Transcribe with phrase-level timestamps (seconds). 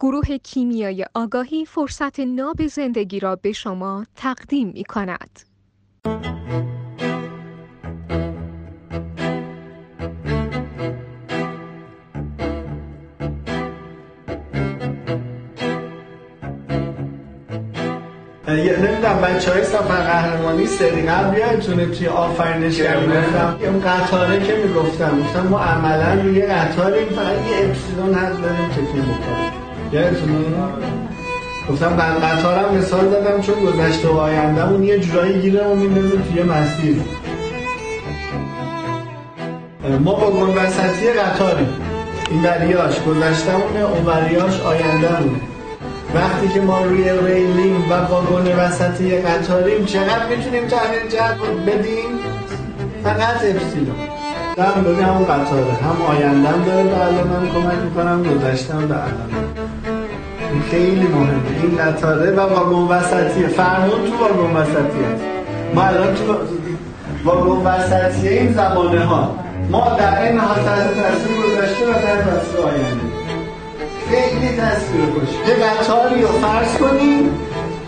[0.00, 5.40] گروه کیمیای آگاهی فرصت ناب زندگی را به شما تقدیم می کند.
[18.48, 22.80] نمی‌دونم بچه های سفر قهرمانی سری قبل یادتونه توی آفرینش.
[22.80, 28.68] گفتم اون قطاره که می‌گفتم گفتم ما عملا روی قطاریم فقط یه اپسیلون هست داریم
[28.68, 29.67] تکیم بکنیم
[31.70, 36.96] گفتم بر قطارم مثال دادم چون گذشته و آیندهمون یه جورایی گیرمون میندازه توی مسیر.
[40.04, 41.68] ما با گن وسطی قطاریم.
[42.30, 45.40] این وریاش گذشتمونه اون وریاش آیندهمونه
[46.14, 52.18] وقتی که ما روی ریلیم و واگن وسطی قطاریم چقدر می‌تونیم تغییر جهت بدیم؟
[53.04, 53.96] فقط اپسیلون.
[54.58, 55.72] هم ببین همون قطاره.
[55.72, 59.67] هم آیندهم داره به الانم کمک می‌کنم گذشتم به الان
[60.52, 61.62] این خیلی مهمه.
[61.62, 65.24] این قطاره و واگن وسطی فرمون تو واگن وسطی هست
[65.74, 66.34] ما الان تو
[67.24, 69.34] واگن وسطی این زمانه ها.
[69.70, 73.08] ما در این حال تحت تاثیر گذشته و تحت تاثیر آینده.
[74.10, 77.30] خیلی تصویر خوش یه قطاری رو فرض کنیم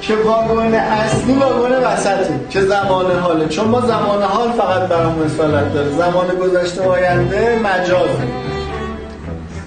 [0.00, 2.34] که واگن اصلی واگن وسطی.
[2.50, 3.48] که زمان حاله.
[3.48, 5.90] چون ما زمان حال فقط برام اصالت داره.
[5.90, 8.26] زمان گذشته و آینده مجازه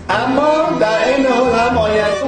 [0.10, 1.59] اما در این حال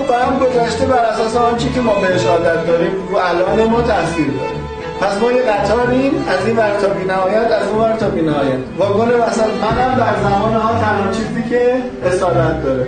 [0.09, 4.27] و هم گذشته بر اساس آنچه که ما بهش عادت داریم رو الان ما تاثیر
[4.27, 4.57] داره.
[5.01, 8.21] پس ما یه قطاریم از این ور تا بی نهایت از اون ور تا بی
[8.21, 11.73] نهایت واگن وسط منم در زمان ها تنها چیزی که
[12.05, 12.87] اصالت داره.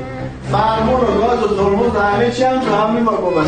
[0.51, 3.47] فرمون و گاز و ترمز و همه چی هم تو همین واگن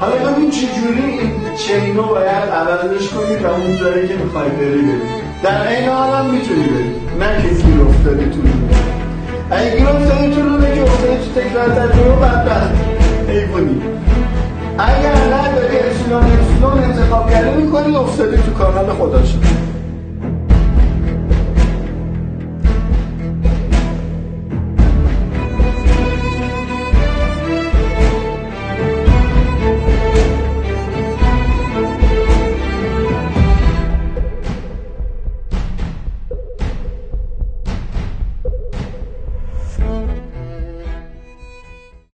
[0.00, 5.00] حالا ببین چجوری این چینو باید عوضش کنی و اون جایی که می‌خوای بری بری.
[5.42, 6.94] در این حال هم می‌تونی بری.
[7.20, 8.40] نه که گیر افتادی تو
[9.50, 10.59] اگه گیر افتادی تو
[11.00, 12.70] تو تکرار تجربه بدبخت
[13.28, 13.82] حیوانی
[14.78, 19.49] اگر نداری اپسیلون اپسیلون انتخاب کرده می‌کنی افتادی تو کانال خدا شد.